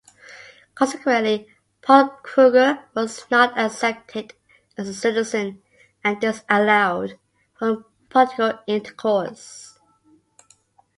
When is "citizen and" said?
4.95-6.19